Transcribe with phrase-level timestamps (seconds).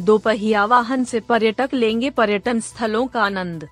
[0.00, 3.68] दोपहिया वाहन से पर्यटक लेंगे पर्यटन स्थलों का आनंद।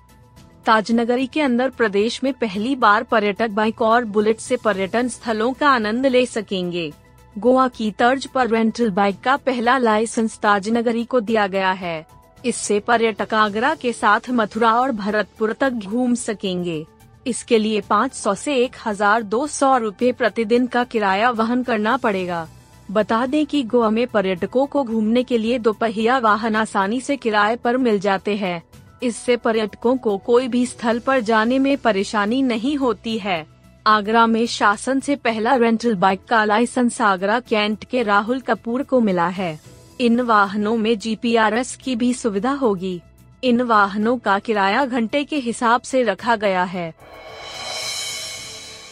[0.65, 5.69] ताजनगरी के अंदर प्रदेश में पहली बार पर्यटक बाइक और बुलेट से पर्यटन स्थलों का
[5.69, 6.91] आनंद ले सकेंगे।
[7.37, 12.05] गोवा की तर्ज पर रेंटल बाइक का पहला लाइसेंस ताजनगरी को दिया गया है।
[12.45, 16.85] इससे पर्यटक आगरा के साथ मथुरा और भरतपुर तक घूम सकेंगे।
[17.27, 22.47] इसके लिए 500 से 1200 रुपए प्रतिदिन का किराया वहन करना पड़ेगा।
[22.91, 27.55] बता दें कि गोवा में पर्यटकों को घूमने के लिए दोपहिया वाहन आसानी से किराए
[27.55, 28.63] पर मिल जाते हैं।
[29.03, 33.45] इससे पर्यटकों को कोई भी स्थल पर जाने में परेशानी नहीं होती है।
[33.87, 38.99] आगरा में शासन से पहला रेंटल बाइक का लाइसेंस आगरा कैंट के राहुल कपूर को
[38.99, 39.59] मिला है।
[40.01, 43.01] इन वाहनों में जीपीआरएस की भी सुविधा होगी।
[43.43, 46.93] इन वाहनों का किराया घंटे के हिसाब से रखा गया है।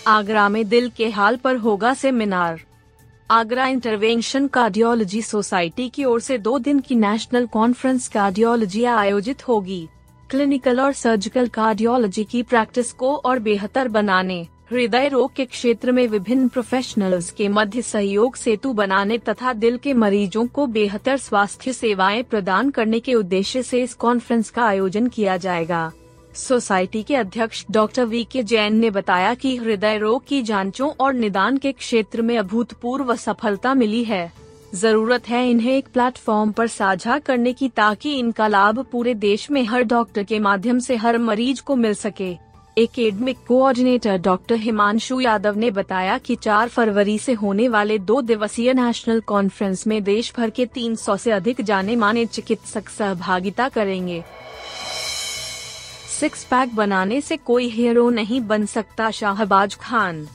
[0.07, 2.61] आगरा में दिल के हाल पर होगा seminar.
[3.31, 9.87] Agra intervention cardiology society की ओर से दो दिन की नेशनल कॉन्फ्रेंस कार्डियोलॉजी आयोजित होगी।
[10.29, 16.07] क्लिनिकल और सर्जिकल कार्डियोलॉजी की प्रैक्टिस को और बेहतर बनाने, हृदय रोग के क्षेत्र में
[16.07, 22.23] विभिन्न प्रोफेशनल्स के मध्य सहयोग सेतु बनाने तथा दिल के मरीजों को बेहतर स्वास्थ्य सेवाएँ
[22.23, 25.91] प्रदान करने के उद्देश्य से इस कॉन्फ्रेंस का आयोजन किया जाएगा।
[26.35, 31.13] सोसाइटी के अध्यक्ष डॉक्टर वी के जैन ने बताया कि हृदय रोग की जांचों और
[31.13, 34.31] निदान के क्षेत्र में अभूतपूर्व सफलता मिली है।
[34.75, 39.63] ज़रूरत है इन्हें एक प्लेटफॉर्म पर साझा करने की ताकि इनका लाभ पूरे देश में
[39.63, 42.35] हर डॉक्टर के माध्यम से हर मरीज़ को मिल सके।
[42.77, 48.73] Academic coordinator doctor Himanshu Yadav ने बताया कि 4 फरवरी से होने वाले दो दिवसीय
[48.73, 54.23] नेशनल कॉन्फ्रेंस में देश भर के 300 से अधिक जाने माने चिकित्सक सहभागिता करेंगे।
[56.21, 60.27] सिक्स पैक बनाने से कोई हीरो नहीं बन सकता शाहबाज खान।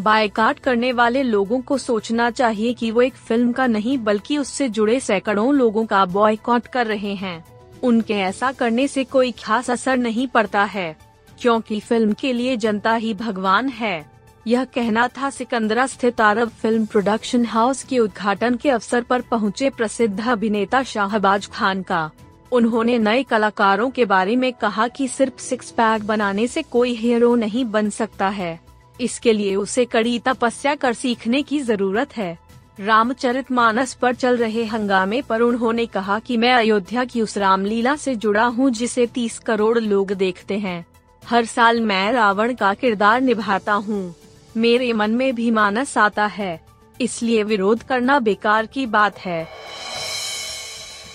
[0.00, 4.68] बायकाट करने वाले लोगों को सोचना चाहिए कि वो एक फ़िल्म का नहीं, बल्कि उससे
[4.68, 7.44] जुड़े सैकड़ों लोगों का बॉयकॉट कर रहे हैं।
[7.82, 10.96] उनके ऐसा करने से कोई खास असर नहीं पड़ता है,
[11.38, 14.04] क्योंकि फ़िल्म के लिए जनता ही भगवान है।
[14.46, 19.70] यह कहना था सिकंदरा स्थित अरब फ़िल्म प्रोडक्शन हाउस के उद्घाटन के अवसर पर पहुँचे
[19.70, 22.10] प्रसिद्ध अभिनेता शाहबाज खान का।
[22.52, 27.34] उन्होंने नए कलाकारों के बारे में कहा कि सिर्फ़ सिक्स पैक बनाने से कोई हीरो
[27.34, 28.60] नहीं बन सकता है।
[29.00, 32.38] इसके लिए उसे कड़ी तपस्या कर सीखने की ज़रूरत है।
[32.80, 37.96] रामचरित मानस पर चल रहे हंगामे पर उन्होंने कहा कि मैं अयोध्या की उस रामलीला
[37.96, 40.84] से जुड़ा हूँ जिसे तीस करोड़ लोग देखते हैं।
[41.22, 44.14] हर साल मैं रावण का किरदार निभाता हूँ।
[44.56, 46.60] मेरे मन में भी मानस आता है।
[47.00, 49.46] इसलिए विरोध करना बेकार की बात है।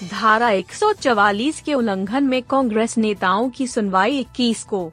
[0.04, 4.92] धारा 144 के उल्लंघन में कांग्रेस नेताओं की सुनवाई 21 को।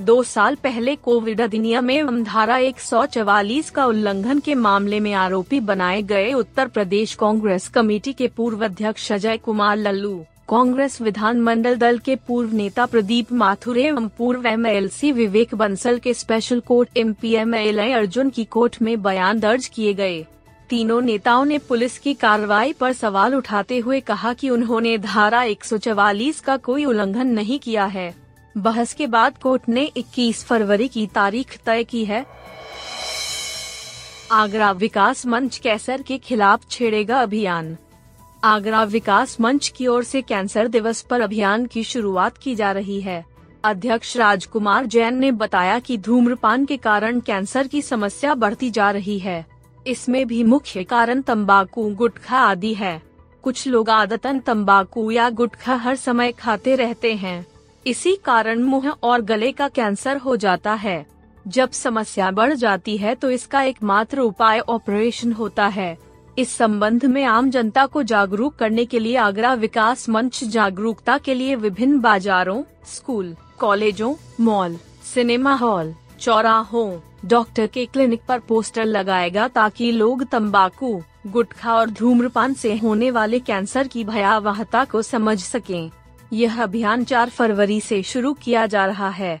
[0.00, 6.02] दो साल पहले कोविड अधिनियम में धारा 144 का उल्लंघन के मामले में आरोपी बनाए
[6.02, 10.14] गए उत्तर प्रदेश कांग्रेस कमेटी के पूर्व अध्यक्ष अजय कुमार लल्लू,
[10.48, 16.60] कांग्रेस विधानमंडल दल के पूर्व नेता प्रदीप माथुर एवं पूर्व एमएलसी विवेक बंसल के special
[16.60, 20.24] court M P Arjun की कोर्ट में बयान दर्ज किए गए।
[20.68, 26.40] तीनों नेताओं ने पुलिस की कार्रवाई पर सवाल उठाते हुए कहा कि उन्होंने धारा 144
[26.40, 28.14] का कोई उल्लंघन नहीं किया है।
[28.56, 32.26] बहस के बाद कोर्ट ने 21 फरवरी की तारीख तय की है।
[34.32, 37.76] आगरा विकास मंच कैंसर के खिलाफ छेड़ेगा अभियान।
[38.44, 43.00] आगरा विकास मंच की ओर से कैंसर दिवस पर अभियान की शुरुआत की जा रही
[43.00, 43.24] है।
[43.64, 49.18] अध्यक्ष राजकुमार जैन ने बताया कि धूम्रपान के कारण कैंसर की समस्या बढ़ती जा रही
[49.18, 49.55] है।
[49.86, 53.00] इसमें भी मुख्य कारण तंबाकू, गुटखा आदि है।
[53.44, 57.46] कुछ लोग आदतन तंबाकू या गुटखा हर समय खाते रहते हैं।
[57.86, 61.04] इसी कारण मुँह और गले का कैंसर हो जाता है।
[61.46, 65.96] जब समस्या बढ़ जाती है तो इसका एकमात्र उपाय ऑपरेशन होता है।
[66.38, 71.34] इस संबंध में आम जनता को जागरूक करने के लिए आगरा विकास मंच जागरूकता के
[71.34, 74.76] लिए विभिन्न बाजारों, स्कूल, कॉलेजों, मॉल,
[75.14, 82.54] सिनेमा हॉल चौराहों, डॉक्टर के क्लिनिक पर पोस्टर लगाएगा ताकि लोग तंबाकू, गुटखा और धूम्रपान
[82.54, 85.90] से होने वाले कैंसर की भयावहता को समझ सकें।
[86.32, 89.40] यह अभियान 4 फरवरी से शुरू किया जा रहा है